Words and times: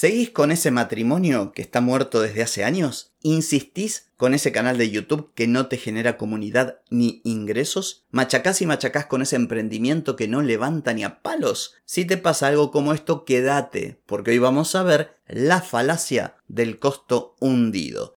¿Seguís 0.00 0.30
con 0.30 0.52
ese 0.52 0.70
matrimonio 0.70 1.50
que 1.50 1.60
está 1.60 1.80
muerto 1.80 2.20
desde 2.20 2.44
hace 2.44 2.62
años? 2.62 3.16
¿Insistís 3.20 4.12
con 4.16 4.32
ese 4.32 4.52
canal 4.52 4.78
de 4.78 4.92
YouTube 4.92 5.32
que 5.34 5.48
no 5.48 5.66
te 5.66 5.76
genera 5.76 6.16
comunidad 6.16 6.82
ni 6.88 7.20
ingresos? 7.24 8.06
¿Machacás 8.12 8.62
y 8.62 8.66
machacás 8.66 9.06
con 9.06 9.22
ese 9.22 9.34
emprendimiento 9.34 10.14
que 10.14 10.28
no 10.28 10.40
levanta 10.40 10.94
ni 10.94 11.02
a 11.02 11.20
palos? 11.20 11.74
Si 11.84 12.04
te 12.04 12.16
pasa 12.16 12.46
algo 12.46 12.70
como 12.70 12.92
esto, 12.92 13.24
quédate, 13.24 14.00
porque 14.06 14.30
hoy 14.30 14.38
vamos 14.38 14.76
a 14.76 14.84
ver 14.84 15.16
la 15.26 15.62
falacia 15.62 16.36
del 16.46 16.78
costo 16.78 17.34
hundido. 17.40 18.17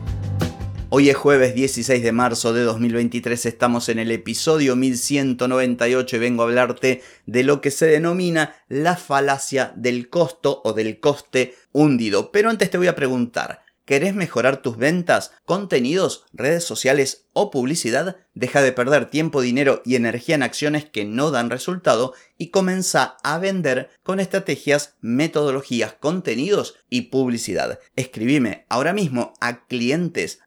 Hoy 0.93 1.09
es 1.09 1.15
jueves 1.15 1.55
16 1.55 2.03
de 2.03 2.11
marzo 2.11 2.51
de 2.51 2.63
2023, 2.63 3.45
estamos 3.45 3.87
en 3.87 3.97
el 3.97 4.11
episodio 4.11 4.75
1198 4.75 6.17
y 6.17 6.19
vengo 6.19 6.43
a 6.43 6.47
hablarte 6.47 7.01
de 7.25 7.43
lo 7.43 7.61
que 7.61 7.71
se 7.71 7.85
denomina 7.85 8.57
la 8.67 8.97
falacia 8.97 9.71
del 9.77 10.09
costo 10.09 10.61
o 10.65 10.73
del 10.73 10.99
coste 10.99 11.55
hundido. 11.71 12.33
Pero 12.33 12.49
antes 12.49 12.69
te 12.69 12.77
voy 12.77 12.87
a 12.87 12.95
preguntar, 12.97 13.61
¿querés 13.85 14.15
mejorar 14.15 14.61
tus 14.61 14.75
ventas, 14.75 15.31
contenidos, 15.45 16.25
redes 16.33 16.65
sociales 16.65 17.29
o 17.31 17.51
publicidad? 17.51 18.17
Deja 18.33 18.61
de 18.61 18.71
perder 18.71 19.09
tiempo, 19.09 19.41
dinero 19.41 19.81
y 19.83 19.95
energía 19.95 20.35
en 20.35 20.43
acciones 20.43 20.85
que 20.85 21.03
no 21.03 21.31
dan 21.31 21.49
resultado 21.49 22.13
y 22.37 22.47
comienza 22.47 23.17
a 23.23 23.37
vender 23.39 23.89
con 24.03 24.21
estrategias, 24.21 24.95
metodologías, 25.01 25.93
contenidos 25.99 26.75
y 26.89 27.03
publicidad. 27.03 27.79
Escribime 27.97 28.65
ahora 28.69 28.93
mismo 28.93 29.33
a 29.41 29.65
clientes 29.65 30.39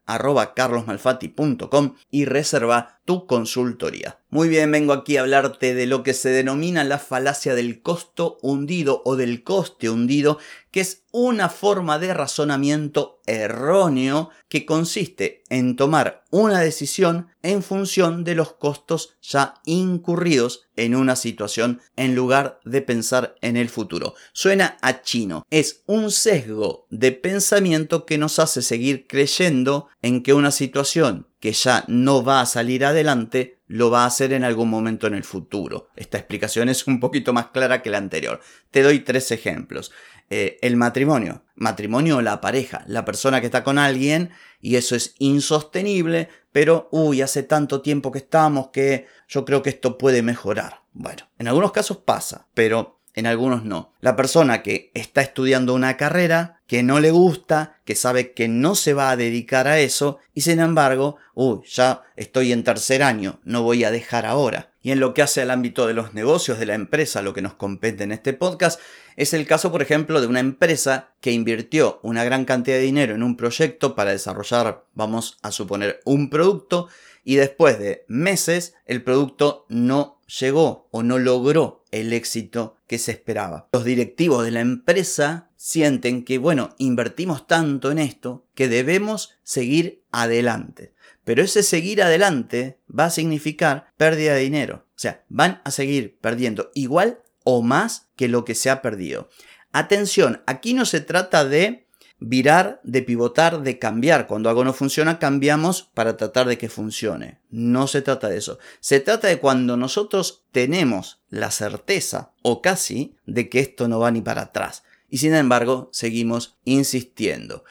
y 2.10 2.24
reserva 2.24 3.00
tu 3.04 3.26
consultoría. 3.26 4.18
Muy 4.30 4.48
bien, 4.48 4.72
vengo 4.72 4.92
aquí 4.92 5.16
a 5.16 5.20
hablarte 5.20 5.74
de 5.74 5.86
lo 5.86 6.02
que 6.02 6.14
se 6.14 6.30
denomina 6.30 6.84
la 6.84 6.98
falacia 6.98 7.54
del 7.54 7.82
costo 7.82 8.38
hundido 8.42 9.02
o 9.04 9.16
del 9.16 9.44
coste 9.44 9.90
hundido, 9.90 10.38
que 10.70 10.80
es 10.80 11.04
una 11.12 11.48
forma 11.48 11.98
de 11.98 12.12
razonamiento 12.14 13.20
erróneo 13.26 14.30
que 14.48 14.66
consiste 14.66 15.44
en 15.48 15.76
tomar 15.76 16.24
una 16.30 16.60
decisión 16.60 17.28
en 17.44 17.62
función 17.62 18.24
de 18.24 18.34
los 18.34 18.54
costos 18.54 19.16
ya 19.22 19.60
incurridos 19.66 20.66
en 20.76 20.96
una 20.96 21.14
situación 21.14 21.80
en 21.94 22.14
lugar 22.14 22.58
de 22.64 22.80
pensar 22.80 23.36
en 23.42 23.56
el 23.56 23.68
futuro. 23.68 24.14
Suena 24.32 24.78
a 24.80 25.02
chino. 25.02 25.44
Es 25.50 25.82
un 25.86 26.10
sesgo 26.10 26.86
de 26.90 27.12
pensamiento 27.12 28.06
que 28.06 28.18
nos 28.18 28.38
hace 28.38 28.62
seguir 28.62 29.06
creyendo 29.06 29.88
en 30.02 30.22
que 30.22 30.32
una 30.32 30.50
situación 30.50 31.28
que 31.38 31.52
ya 31.52 31.84
no 31.86 32.24
va 32.24 32.40
a 32.40 32.46
salir 32.46 32.86
adelante 32.86 33.58
lo 33.66 33.90
va 33.90 34.04
a 34.04 34.06
hacer 34.06 34.32
en 34.32 34.44
algún 34.44 34.70
momento 34.70 35.06
en 35.06 35.14
el 35.14 35.24
futuro. 35.24 35.90
Esta 35.96 36.16
explicación 36.16 36.70
es 36.70 36.86
un 36.86 37.00
poquito 37.00 37.34
más 37.34 37.48
clara 37.48 37.82
que 37.82 37.90
la 37.90 37.98
anterior. 37.98 38.40
Te 38.70 38.82
doy 38.82 39.00
tres 39.00 39.30
ejemplos. 39.30 39.92
Eh, 40.30 40.58
el 40.62 40.76
matrimonio. 40.76 41.42
Matrimonio 41.54 42.16
o 42.16 42.22
la 42.22 42.40
pareja. 42.40 42.84
La 42.86 43.04
persona 43.04 43.40
que 43.40 43.46
está 43.46 43.62
con 43.62 43.78
alguien 43.78 44.30
y 44.60 44.76
eso 44.76 44.96
es 44.96 45.14
insostenible, 45.18 46.28
pero, 46.50 46.88
uy, 46.90 47.20
hace 47.20 47.42
tanto 47.42 47.82
tiempo 47.82 48.10
que 48.10 48.18
estamos 48.18 48.68
que 48.68 49.06
yo 49.28 49.44
creo 49.44 49.62
que 49.62 49.70
esto 49.70 49.98
puede 49.98 50.22
mejorar. 50.22 50.80
Bueno, 50.92 51.28
en 51.38 51.48
algunos 51.48 51.72
casos 51.72 51.98
pasa, 51.98 52.46
pero 52.54 53.00
en 53.14 53.26
algunos 53.26 53.64
no. 53.64 53.92
La 54.00 54.16
persona 54.16 54.62
que 54.62 54.90
está 54.94 55.20
estudiando 55.20 55.74
una 55.74 55.96
carrera 55.96 56.53
que 56.66 56.82
no 56.82 57.00
le 57.00 57.10
gusta, 57.10 57.80
que 57.84 57.94
sabe 57.94 58.32
que 58.32 58.48
no 58.48 58.74
se 58.74 58.94
va 58.94 59.10
a 59.10 59.16
dedicar 59.16 59.68
a 59.68 59.80
eso 59.80 60.18
y 60.32 60.40
sin 60.40 60.60
embargo, 60.60 61.16
uy, 61.34 61.60
ya 61.68 62.02
estoy 62.16 62.52
en 62.52 62.64
tercer 62.64 63.02
año, 63.02 63.40
no 63.44 63.62
voy 63.62 63.84
a 63.84 63.90
dejar 63.90 64.26
ahora. 64.26 64.70
Y 64.82 64.90
en 64.90 65.00
lo 65.00 65.14
que 65.14 65.22
hace 65.22 65.40
al 65.40 65.50
ámbito 65.50 65.86
de 65.86 65.94
los 65.94 66.12
negocios 66.12 66.58
de 66.58 66.66
la 66.66 66.74
empresa, 66.74 67.22
lo 67.22 67.32
que 67.32 67.42
nos 67.42 67.54
compete 67.54 68.04
en 68.04 68.12
este 68.12 68.34
podcast, 68.34 68.80
es 69.16 69.32
el 69.32 69.46
caso, 69.46 69.72
por 69.72 69.80
ejemplo, 69.80 70.20
de 70.20 70.26
una 70.26 70.40
empresa 70.40 71.10
que 71.20 71.32
invirtió 71.32 72.00
una 72.02 72.24
gran 72.24 72.44
cantidad 72.44 72.76
de 72.76 72.82
dinero 72.82 73.14
en 73.14 73.22
un 73.22 73.36
proyecto 73.36 73.94
para 73.94 74.10
desarrollar, 74.10 74.84
vamos 74.94 75.38
a 75.42 75.52
suponer, 75.52 76.00
un 76.04 76.28
producto 76.28 76.88
y 77.24 77.36
después 77.36 77.78
de 77.78 78.04
meses 78.08 78.74
el 78.86 79.02
producto 79.02 79.66
no 79.68 80.20
llegó 80.40 80.88
o 80.90 81.02
no 81.02 81.18
logró 81.18 81.84
el 81.90 82.12
éxito 82.12 82.76
que 82.86 82.98
se 82.98 83.12
esperaba. 83.12 83.68
Los 83.72 83.84
directivos 83.84 84.44
de 84.44 84.50
la 84.50 84.60
empresa 84.60 85.50
sienten 85.56 86.24
que, 86.24 86.38
bueno, 86.38 86.74
invertimos 86.78 87.46
tanto 87.46 87.90
en 87.90 87.98
esto 87.98 88.46
que 88.54 88.68
debemos 88.68 89.34
seguir 89.42 90.04
adelante. 90.12 90.92
Pero 91.24 91.42
ese 91.42 91.62
seguir 91.62 92.02
adelante 92.02 92.80
va 92.86 93.06
a 93.06 93.10
significar 93.10 93.92
pérdida 93.96 94.34
de 94.34 94.42
dinero. 94.42 94.86
O 94.90 94.98
sea, 94.98 95.24
van 95.28 95.62
a 95.64 95.70
seguir 95.70 96.18
perdiendo 96.20 96.70
igual 96.74 97.20
o 97.44 97.62
más 97.62 98.08
que 98.16 98.28
lo 98.28 98.44
que 98.44 98.54
se 98.54 98.70
ha 98.70 98.82
perdido. 98.82 99.28
Atención, 99.72 100.42
aquí 100.46 100.74
no 100.74 100.84
se 100.84 101.00
trata 101.00 101.44
de 101.44 101.83
virar, 102.18 102.80
de 102.84 103.02
pivotar, 103.02 103.62
de 103.62 103.78
cambiar. 103.78 104.26
Cuando 104.26 104.48
algo 104.48 104.64
no 104.64 104.72
funciona, 104.72 105.18
cambiamos 105.18 105.82
para 105.82 106.16
tratar 106.16 106.46
de 106.46 106.58
que 106.58 106.68
funcione. 106.68 107.40
No 107.50 107.86
se 107.86 108.02
trata 108.02 108.28
de 108.28 108.38
eso. 108.38 108.58
Se 108.80 109.00
trata 109.00 109.28
de 109.28 109.38
cuando 109.38 109.76
nosotros 109.76 110.44
tenemos 110.52 111.20
la 111.28 111.50
certeza, 111.50 112.32
o 112.42 112.62
casi, 112.62 113.16
de 113.26 113.48
que 113.48 113.60
esto 113.60 113.88
no 113.88 113.98
va 113.98 114.10
ni 114.10 114.20
para 114.20 114.42
atrás. 114.42 114.84
Y 115.10 115.18
sin 115.18 115.34
embargo, 115.34 115.90
seguimos 115.92 116.56
insistiendo. 116.64 117.64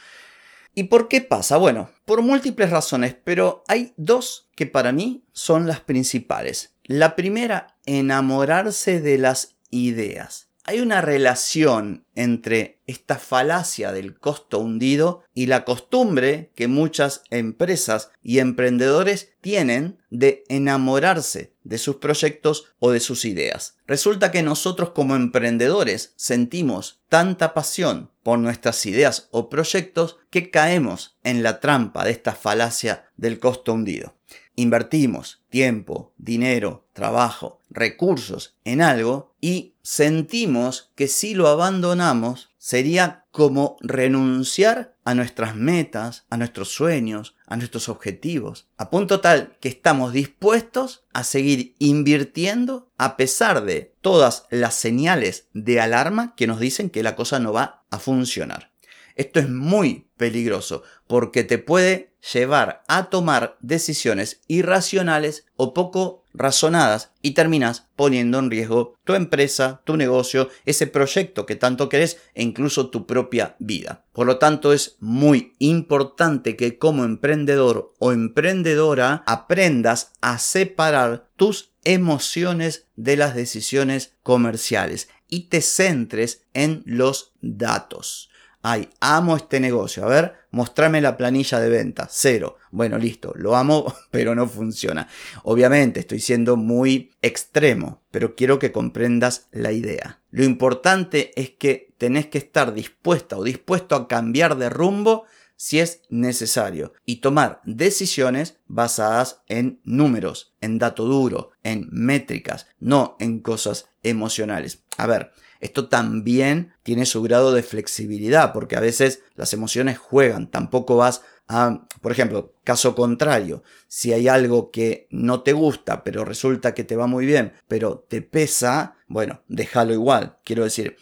¿Y 0.76 0.86
por 0.86 1.08
qué 1.08 1.22
pasa? 1.22 1.58
Bueno, 1.58 1.92
por 2.06 2.22
múltiples 2.22 2.72
razones, 2.72 3.16
pero 3.24 3.64
hay 3.68 3.94
dos 3.98 4.50
que 4.56 4.66
para 4.66 4.92
mí 4.92 5.24
son 5.32 5.68
las 5.68 5.82
principales. 5.82 6.74
La 6.84 7.16
primera, 7.16 7.76
enamorarse 7.86 9.00
de 9.00 9.18
las 9.18 9.56
ideas 9.70 10.53
hay 10.66 10.80
una 10.80 11.02
relación 11.02 12.06
entre 12.16 12.80
esta 12.88 13.18
falacia 13.18 13.92
del 13.92 14.18
costo 14.18 14.60
hundido 14.60 15.24
y 15.34 15.48
la 15.48 15.66
costumbre 15.66 16.52
que 16.56 16.68
muchas 16.68 17.24
empresas 17.32 18.12
y 18.22 18.40
emprendedores 18.40 19.34
tienen 19.42 20.00
de 20.10 20.46
enamorarse 20.48 21.54
de 21.64 21.78
sus 21.78 21.98
proyectos 21.98 22.74
o 22.80 22.92
de 22.92 23.02
sus 23.02 23.26
ideas. 23.26 23.78
Resulta 23.88 24.32
que 24.32 24.42
nosotros 24.42 24.92
como 24.92 25.16
emprendedores 25.16 26.14
sentimos 26.16 27.02
tanta 27.10 27.54
pasión 27.54 28.12
por 28.24 28.40
nuestras 28.40 28.86
ideas 28.86 29.28
o 29.32 29.50
proyectos 29.50 30.18
que 30.30 30.50
caemos 30.50 31.18
en 31.24 31.44
la 31.44 31.60
trampa 31.60 32.06
de 32.06 32.12
esta 32.12 32.34
falacia 32.34 33.10
del 33.18 33.40
costo 33.40 33.74
hundido. 33.74 34.16
Invertimos 34.56 35.44
tiempo, 35.50 36.14
dinero, 36.18 36.88
trabajo, 36.94 37.62
recursos 37.74 38.56
en 38.64 38.82
algo 38.82 39.36
y 39.42 39.76
sentimos 39.82 40.92
que 40.96 41.08
si 41.08 41.34
lo 41.34 41.48
abandonamos 41.48 42.52
sería 42.58 43.26
como 43.32 43.78
renunciar 43.82 44.96
a 45.04 45.16
nuestras 45.16 45.56
metas, 45.56 46.26
a 46.30 46.38
nuestros 46.38 46.70
sueños, 46.70 47.36
a 47.46 47.58
nuestros 47.58 47.90
objetivos, 47.90 48.70
a 48.78 48.90
punto 48.90 49.20
tal 49.20 49.58
que 49.60 49.68
estamos 49.68 50.14
dispuestos 50.14 51.04
a 51.12 51.24
seguir 51.24 51.76
invirtiendo 51.80 52.92
a 52.98 53.18
pesar 53.18 53.66
de 53.66 53.94
todas 54.02 54.46
las 54.50 54.76
señales 54.76 55.50
de 55.54 55.82
alarma 55.82 56.36
que 56.36 56.48
nos 56.48 56.60
dicen 56.60 56.90
que 56.90 57.04
la 57.04 57.16
cosa 57.16 57.40
no 57.40 57.52
va 57.52 57.84
a 57.90 58.00
funcionar. 58.00 58.72
Esto 59.16 59.40
es 59.40 59.50
muy 59.50 60.08
peligroso 60.18 60.84
porque 61.08 61.44
te 61.44 61.58
puede 61.58 62.14
llevar 62.34 62.84
a 62.88 63.10
tomar 63.10 63.58
decisiones 63.62 64.42
irracionales 64.48 65.46
o 65.56 65.74
poco 65.74 66.23
razonadas 66.34 67.12
y 67.22 67.32
terminas 67.32 67.88
poniendo 67.96 68.40
en 68.40 68.50
riesgo 68.50 68.96
tu 69.04 69.14
empresa, 69.14 69.82
tu 69.86 69.98
negocio, 69.98 70.50
ese 70.66 70.88
proyecto 70.88 71.46
que 71.46 71.56
tanto 71.56 71.90
querés 71.90 72.18
e 72.34 72.44
incluso 72.44 72.90
tu 72.90 73.06
propia 73.06 73.56
vida. 73.60 74.06
Por 74.14 74.28
lo 74.28 74.38
tanto, 74.38 74.74
es 74.74 74.98
muy 75.00 75.54
importante 75.60 76.56
que 76.56 76.78
como 76.78 77.04
emprendedor 77.04 77.94
o 78.00 78.12
emprendedora 78.12 79.24
aprendas 79.26 80.12
a 80.22 80.40
separar 80.40 81.30
tus 81.36 81.74
emociones 81.84 82.88
de 82.96 83.18
las 83.18 83.36
decisiones 83.36 84.16
comerciales 84.24 85.10
y 85.28 85.48
te 85.50 85.62
centres 85.62 86.44
en 86.54 86.84
los 86.86 87.34
datos. 87.42 88.30
Ay, 88.64 88.90
amo 89.02 89.36
este 89.36 89.60
negocio, 89.60 90.06
a 90.06 90.08
ver, 90.08 90.34
mostrame 90.52 91.02
la 91.02 91.18
planilla 91.18 91.60
de 91.60 91.70
venta, 91.70 92.08
cero. 92.10 92.58
Bueno, 92.72 92.98
listo, 92.98 93.34
lo 93.36 93.56
amo, 93.56 93.94
pero 94.12 94.34
no 94.34 94.48
funciona. 94.48 95.08
Obviamente 95.44 96.00
estoy 96.00 96.22
siendo 96.22 96.56
muy 96.56 97.12
extremo, 97.22 98.02
pero 98.10 98.36
quiero 98.36 98.58
que 98.60 98.72
comprendas 98.72 99.48
la 99.52 99.74
idea. 99.74 100.22
Lo 100.32 100.44
importante 100.46 101.40
es 101.40 101.52
que 101.52 101.94
tenés 101.98 102.28
que 102.28 102.38
estar 102.38 102.74
dispuesta 102.74 103.38
o 103.38 103.44
dispuesto 103.44 103.96
a 103.96 104.08
cambiar 104.08 104.58
de 104.58 104.70
rumbo 104.70 105.26
si 105.56 105.80
es 105.80 106.02
necesario 106.10 106.94
y 107.06 107.18
tomar 107.18 107.62
decisiones 107.66 108.58
basadas 108.66 109.42
en 109.48 109.82
números, 109.84 110.56
en 110.62 110.80
dato 110.80 111.06
duro, 111.06 111.52
en 111.64 111.88
métricas, 111.92 112.68
no 112.80 113.18
en 113.20 113.40
cosas 113.40 113.88
emocionales. 114.04 114.84
A 114.98 115.08
ver, 115.08 115.32
esto 115.64 115.88
también 115.88 116.74
tiene 116.84 117.06
su 117.06 117.22
grado 117.22 117.54
de 117.54 117.64
flexibilidad, 117.64 118.52
porque 118.52 118.76
a 118.76 118.82
veces 118.82 119.22
las 119.36 119.54
emociones 119.54 119.98
juegan, 119.98 120.52
tampoco 120.52 120.98
vas 120.98 121.22
a, 121.48 121.88
por 122.02 122.12
ejemplo, 122.12 122.54
caso 122.66 122.96
contrario, 122.96 123.64
si 123.88 124.12
hay 124.12 124.28
algo 124.28 124.72
que 124.72 125.08
no 125.10 125.42
te 125.42 125.54
gusta, 125.54 126.04
pero 126.04 126.26
resulta 126.26 126.74
que 126.74 126.84
te 126.84 126.98
va 126.98 127.08
muy 127.08 127.26
bien, 127.26 127.54
pero 127.70 128.06
te 128.08 128.22
pesa, 128.22 128.98
bueno, 129.08 129.42
déjalo 129.48 129.94
igual. 129.94 130.38
Quiero 130.44 130.66
decir, 130.66 130.98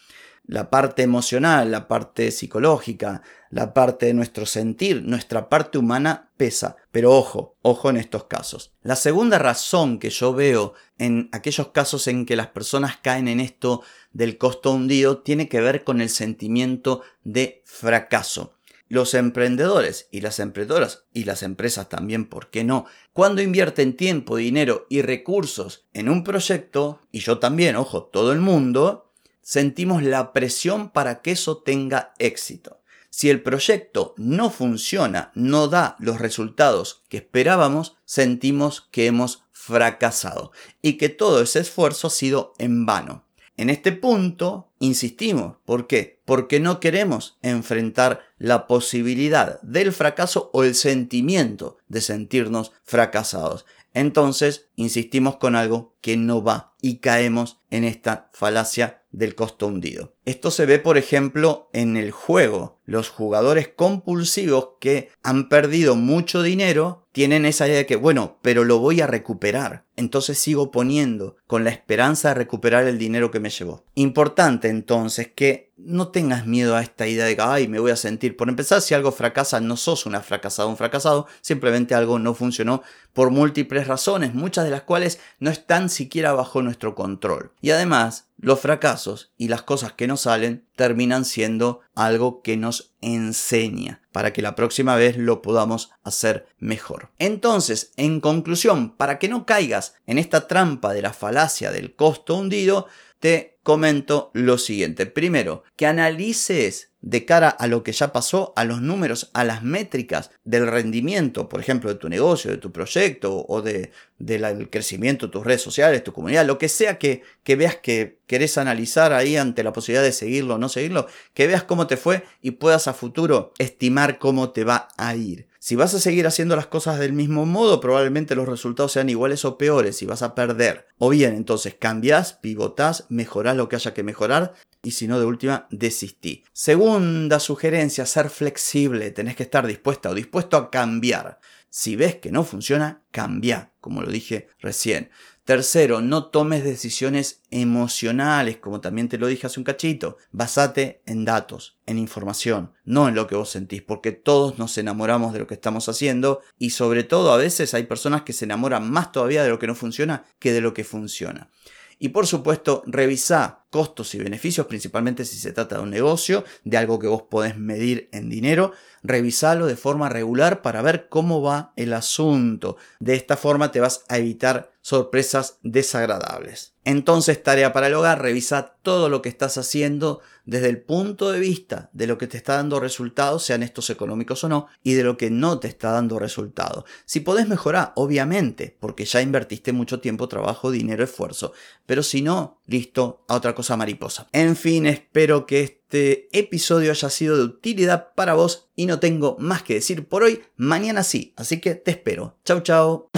la 0.52 0.70
parte 0.70 1.02
emocional, 1.02 1.72
la 1.72 1.88
parte 1.88 2.30
psicológica, 2.30 3.22
la 3.52 3.74
parte 3.74 4.08
de 4.08 4.14
nuestro 4.14 4.46
sentir, 4.46 5.02
nuestra 5.02 5.48
parte 5.48 5.78
humana 5.78 6.30
pesa. 6.36 6.76
Pero 6.92 7.14
ojo, 7.14 7.56
ojo 7.62 7.90
en 7.90 7.96
estos 7.96 8.26
casos. 8.26 8.74
La 8.84 8.98
segunda 8.98 9.40
razón 9.40 9.98
que 9.98 10.10
yo 10.10 10.34
veo 10.34 10.74
en 10.98 11.30
aquellos 11.32 11.70
casos 11.70 12.06
en 12.08 12.26
que 12.26 12.36
las 12.36 12.48
personas 12.48 12.98
caen 13.02 13.30
en 13.30 13.40
esto 13.40 13.82
del 14.12 14.38
costo 14.38 14.74
hundido 14.74 15.20
tiene 15.20 15.48
que 15.48 15.62
ver 15.62 15.86
con 15.86 16.02
el 16.02 16.10
sentimiento 16.10 17.02
de 17.24 17.64
fracaso. 17.64 18.58
Los 18.90 19.14
emprendedores 19.14 20.10
y 20.12 20.20
las 20.20 20.42
emprendedoras 20.42 21.06
y 21.14 21.24
las 21.24 21.44
empresas 21.44 21.88
también, 21.88 22.26
¿por 22.26 22.50
qué 22.50 22.66
no? 22.66 22.88
Cuando 23.14 23.42
invierten 23.42 23.96
tiempo, 23.96 24.36
dinero 24.36 24.86
y 24.90 25.02
recursos 25.02 25.86
en 25.94 26.10
un 26.10 26.26
proyecto, 26.26 27.00
y 27.10 27.22
yo 27.22 27.40
también, 27.40 27.78
ojo, 27.78 28.04
todo 28.04 28.34
el 28.34 28.42
mundo, 28.42 29.11
sentimos 29.42 30.04
la 30.04 30.34
presión 30.34 30.90
para 30.90 31.22
que 31.22 31.32
eso 31.32 31.58
tenga 31.58 32.14
éxito. 32.20 32.82
Si 33.10 33.30
el 33.30 33.42
proyecto 33.42 34.14
no 34.18 34.50
funciona, 34.50 35.32
no 35.36 35.68
da 35.68 35.98
los 36.00 36.20
resultados 36.20 37.04
que 37.10 37.18
esperábamos, 37.18 37.98
sentimos 38.06 38.88
que 38.90 39.06
hemos 39.06 39.44
fracasado 39.52 40.54
y 40.82 40.94
que 40.94 41.10
todo 41.10 41.42
ese 41.42 41.60
esfuerzo 41.60 42.08
ha 42.08 42.12
sido 42.12 42.54
en 42.58 42.86
vano. 42.86 43.26
En 43.58 43.70
este 43.70 43.92
punto, 43.92 44.72
insistimos. 44.80 45.58
¿Por 45.66 45.88
qué? 45.88 46.22
Porque 46.26 46.60
no 46.60 46.80
queremos 46.80 47.38
enfrentar 47.42 48.22
la 48.38 48.66
posibilidad 48.66 49.62
del 49.62 49.92
fracaso 49.92 50.50
o 50.54 50.64
el 50.64 50.74
sentimiento 50.74 51.78
de 51.90 52.02
sentirnos 52.02 52.72
fracasados. 52.84 53.66
Entonces, 53.94 54.70
insistimos 54.76 55.36
con 55.36 55.56
algo 55.56 55.96
que 56.02 56.16
no 56.16 56.42
va 56.42 56.74
y 56.82 56.98
caemos 56.98 57.60
en 57.70 57.84
esta 57.84 58.30
falacia 58.32 59.01
del 59.12 59.36
costo 59.36 59.68
hundido. 59.68 60.16
Esto 60.26 60.52
se 60.52 60.68
ve, 60.68 60.78
por 60.78 60.98
ejemplo, 60.98 61.70
en 61.74 61.98
el 61.98 62.12
juego. 62.12 62.80
Los 62.86 63.10
jugadores 63.10 63.70
compulsivos 63.70 64.72
que 64.80 65.10
han 65.24 65.50
perdido 65.50 65.96
mucho 65.96 66.44
dinero 66.44 67.08
tienen 67.12 67.46
esa 67.46 67.68
idea 67.68 67.78
de 67.78 67.86
que, 67.86 67.96
bueno, 67.96 68.38
pero 68.42 68.64
lo 68.64 68.80
voy 68.80 69.02
a 69.02 69.08
recuperar. 69.08 69.86
Entonces 69.96 70.38
sigo 70.38 70.72
poniendo 70.72 71.36
con 71.48 71.64
la 71.64 71.70
esperanza 71.70 72.30
de 72.30 72.36
recuperar 72.36 72.86
el 72.86 72.98
dinero 72.98 73.32
que 73.32 73.40
me 73.40 73.50
llevó. 73.50 73.84
Importante 73.96 74.70
entonces 74.70 75.30
que 75.34 75.72
no 75.78 76.10
tengas 76.10 76.46
miedo 76.46 76.76
a 76.76 76.82
esta 76.82 77.08
idea 77.08 77.26
de 77.26 77.36
que, 77.36 77.42
ay, 77.42 77.68
me 77.68 77.80
voy 77.80 77.92
a 77.92 77.96
sentir. 77.96 78.38
Por 78.38 78.50
empezar, 78.50 78.82
si 78.82 78.94
algo 78.94 79.12
fracasa, 79.12 79.60
no 79.60 79.78
sos 79.78 80.06
una 80.06 80.22
fracasada, 80.22 80.68
un 80.70 80.78
fracasado, 80.78 81.28
simplemente 81.42 81.96
algo 81.96 82.20
no 82.20 82.34
funcionó 82.34 82.84
por 83.14 83.32
múltiples 83.32 83.88
razones, 83.88 84.34
muchas 84.34 84.64
de 84.66 84.72
las 84.72 84.84
cuales 84.84 85.20
no 85.40 85.50
están 85.50 85.90
siquiera 85.90 86.34
bajo 86.34 86.62
nuestro 86.62 86.96
control. 86.96 87.52
Y 87.62 87.72
además, 87.72 88.28
los 88.38 88.60
fracasos 88.60 89.34
y 89.38 89.50
las 89.50 89.64
cosas 89.64 89.94
que 89.94 90.08
no 90.08 90.11
salen 90.18 90.66
terminan 90.76 91.26
siendo 91.26 91.82
algo 91.96 92.42
que 92.42 92.58
nos 92.58 92.94
enseña 93.02 94.02
para 94.12 94.34
que 94.34 94.42
la 94.42 94.56
próxima 94.56 94.96
vez 94.96 95.18
lo 95.18 95.42
podamos 95.42 95.92
hacer 96.04 96.48
mejor. 96.60 97.10
Entonces, 97.20 97.94
en 97.98 98.20
conclusión, 98.20 98.96
para 98.96 99.20
que 99.20 99.30
no 99.30 99.46
caigas 99.46 99.96
en 100.06 100.18
esta 100.18 100.48
trampa 100.48 100.94
de 100.94 101.02
la 101.02 101.14
falacia 101.14 101.72
del 101.72 101.96
costo 101.96 102.36
hundido, 102.36 102.88
te 103.20 103.60
comento 103.64 104.32
lo 104.34 104.58
siguiente. 104.58 105.06
Primero, 105.06 105.64
que 105.76 105.86
analices 105.86 106.91
de 107.02 107.26
cara 107.26 107.50
a 107.50 107.68
lo 107.68 107.84
que 107.84 107.92
ya 107.92 108.14
pasó, 108.14 108.54
a 108.56 108.64
los 108.64 108.82
números, 108.82 109.32
a 109.34 109.44
las 109.44 109.64
métricas 109.64 110.32
del 110.44 110.68
rendimiento, 110.68 111.50
por 111.50 111.60
ejemplo, 111.60 111.90
de 111.90 112.00
tu 112.00 112.10
negocio, 112.10 112.52
de 112.52 112.58
tu 112.58 112.72
proyecto 112.72 113.46
o 113.48 113.62
de, 113.62 113.92
del 114.20 114.70
crecimiento 114.70 115.26
de 115.26 115.32
tus 115.32 115.44
redes 115.44 115.62
sociales, 115.62 116.04
tu 116.04 116.14
comunidad, 116.14 116.46
lo 116.46 116.58
que 116.58 116.70
sea 116.70 116.98
que, 116.98 117.24
que 117.44 117.56
veas 117.56 117.76
que 117.76 118.20
querés 118.28 118.58
analizar 118.58 119.14
ahí 119.14 119.36
ante 119.36 119.64
la 119.64 119.74
posibilidad 119.74 120.04
de 120.04 120.12
seguirlo 120.12 120.56
o 120.56 120.58
no 120.58 120.70
seguirlo, 120.70 121.08
que 121.34 121.48
veas 121.48 121.64
cómo 121.64 121.88
te 121.88 121.98
fue 121.98 122.24
y 122.42 122.52
puedas 122.52 122.88
a 122.88 122.94
futuro 122.94 123.54
estimar 123.58 124.20
cómo 124.20 124.52
te 124.52 124.64
va 124.64 124.88
a 124.98 125.16
ir. 125.16 125.48
Si 125.64 125.76
vas 125.76 125.94
a 125.94 126.00
seguir 126.00 126.26
haciendo 126.26 126.56
las 126.56 126.66
cosas 126.66 126.98
del 126.98 127.14
mismo 127.14 127.46
modo, 127.46 127.82
probablemente 127.82 128.34
los 128.34 128.50
resultados 128.50 128.94
sean 128.94 129.10
iguales 129.10 129.46
o 129.46 129.60
peores 129.60 130.02
y 130.02 130.08
vas 130.08 130.24
a 130.24 130.34
perder. 130.34 130.88
O 130.98 131.10
bien, 131.10 131.36
entonces 131.36 131.76
cambias, 131.78 132.34
pivotás, 132.34 133.06
mejorás 133.10 133.56
lo 133.56 133.70
que 133.70 133.76
haya 133.76 133.94
que 133.94 134.02
mejorar 134.02 134.56
y 134.84 134.92
si 134.92 135.08
no, 135.08 135.20
de 135.20 135.26
última, 135.26 135.68
desistí. 135.70 136.44
Segunda 136.54 137.40
sugerencia, 137.40 138.06
ser 138.06 138.30
flexible. 138.30 139.12
Tenés 139.12 139.36
que 139.36 139.44
estar 139.44 139.68
dispuesta 139.68 140.10
o 140.10 140.16
dispuesto 140.16 140.58
a 140.58 140.72
cambiar. 140.72 141.40
Si 141.70 141.96
ves 141.96 142.16
que 142.16 142.32
no 142.32 142.44
funciona, 142.44 143.04
cambia, 143.12 143.72
como 143.80 144.02
lo 144.02 144.12
dije 144.12 144.50
recién. 144.60 145.10
Tercero, 145.46 146.02
no 146.02 146.26
tomes 146.26 146.64
decisiones 146.64 147.42
emocionales, 147.50 148.58
como 148.58 148.82
también 148.82 149.10
te 149.10 149.18
lo 149.18 149.28
dije 149.28 149.48
hace 149.48 149.60
un 149.60 149.64
cachito. 149.64 150.18
Basate 150.32 151.02
en 151.06 151.26
datos, 151.26 151.78
en 151.86 151.98
información, 151.98 152.74
no 152.84 153.08
en 153.08 153.16
lo 153.16 153.28
que 153.28 153.36
vos 153.36 153.50
sentís, 153.50 153.82
porque 153.82 154.12
todos 154.12 154.60
nos 154.60 154.78
enamoramos 154.78 155.34
de 155.34 155.40
lo 155.40 155.48
que 155.48 155.54
estamos 155.54 155.90
haciendo 155.90 156.42
y 156.58 156.72
sobre 156.72 157.04
todo 157.04 157.34
a 157.34 157.38
veces 157.38 157.74
hay 157.74 157.84
personas 157.84 158.22
que 158.24 158.34
se 158.34 158.46
enamoran 158.46 158.90
más 158.90 159.12
todavía 159.12 159.44
de 159.44 159.50
lo 159.50 159.58
que 159.58 159.68
no 159.68 159.76
funciona 159.76 160.26
que 160.40 160.54
de 160.54 160.62
lo 160.62 160.74
que 160.74 160.84
funciona. 160.84 161.50
Y 161.98 162.10
por 162.10 162.28
supuesto, 162.28 162.84
revisa 162.86 163.61
costos 163.72 164.14
y 164.14 164.20
beneficios, 164.20 164.68
principalmente 164.68 165.26
si 165.26 165.38
se 165.38 165.54
trata 165.54 165.78
de 165.78 165.82
un 165.82 165.90
negocio, 165.90 166.44
de 166.66 166.78
algo 166.78 167.00
que 167.00 167.08
vos 167.08 167.24
podés 167.24 167.58
medir 167.58 168.10
en 168.12 168.30
dinero. 168.30 168.74
Revisalo 169.02 169.66
de 169.66 169.78
forma 169.78 170.10
regular 170.10 170.62
para 170.62 170.84
ver 170.84 171.08
cómo 171.10 171.42
va 171.42 171.74
el 171.78 171.94
asunto. 171.94 172.78
De 173.00 173.16
esta 173.16 173.38
forma 173.38 173.72
te 173.72 173.80
vas 173.80 174.04
a 174.10 174.20
evitar 174.20 174.72
sorpresas 174.82 175.58
desagradables. 175.64 176.74
Entonces, 176.84 177.42
tarea 177.42 177.74
para 177.74 177.88
el 177.88 177.94
hogar, 177.94 178.22
revisa 178.22 178.76
todo 178.82 179.08
lo 179.08 179.22
que 179.22 179.30
estás 179.30 179.58
haciendo 179.58 180.22
desde 180.46 180.70
el 180.70 180.82
punto 180.82 181.32
de 181.32 181.40
vista 181.40 181.92
de 181.94 182.08
lo 182.08 182.18
que 182.18 182.26
te 182.26 182.38
está 182.38 182.56
dando 182.56 182.80
resultados, 182.80 183.44
sean 183.44 183.62
estos 183.62 183.92
económicos 183.92 184.44
o 184.44 184.50
no, 184.50 184.68
y 184.82 184.94
de 184.94 185.04
lo 185.04 185.16
que 185.16 185.30
no 185.30 185.60
te 185.60 185.68
está 185.68 185.92
dando 185.92 186.18
resultados. 186.18 186.86
Si 187.06 187.20
podés 187.20 187.48
mejorar, 187.48 187.94
obviamente, 187.96 188.76
porque 188.80 189.06
ya 189.06 189.22
invertiste 189.22 189.72
mucho 189.72 190.00
tiempo, 190.00 190.28
trabajo, 190.28 190.72
dinero, 190.72 191.04
esfuerzo. 191.04 191.54
Pero 191.86 192.02
si 192.02 192.24
no, 192.24 192.60
listo, 192.66 193.24
a 193.28 193.36
otra 193.36 193.54
cosa 193.54 193.61
mariposa. 193.70 194.28
En 194.32 194.56
fin, 194.56 194.86
espero 194.86 195.46
que 195.46 195.62
este 195.62 196.28
episodio 196.38 196.92
haya 196.92 197.10
sido 197.10 197.38
de 197.38 197.44
utilidad 197.44 198.14
para 198.16 198.34
vos 198.34 198.70
y 198.76 198.86
no 198.86 199.00
tengo 199.00 199.38
más 199.40 199.64
que 199.64 199.76
decir 199.76 200.08
por 200.08 200.24
hoy. 200.24 200.42
Mañana 200.56 201.04
sí, 201.04 201.34
así 201.38 201.60
que 201.60 201.76
te 201.76 201.92
espero. 201.92 202.38
Chau, 202.44 202.62
chau. 202.62 203.10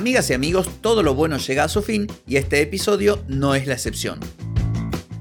Amigas 0.00 0.30
y 0.30 0.32
amigos, 0.32 0.68
todo 0.80 1.02
lo 1.02 1.14
bueno 1.14 1.36
llega 1.36 1.64
a 1.64 1.68
su 1.68 1.82
fin 1.82 2.06
y 2.26 2.36
este 2.36 2.62
episodio 2.62 3.22
no 3.28 3.54
es 3.54 3.66
la 3.66 3.74
excepción. 3.74 4.18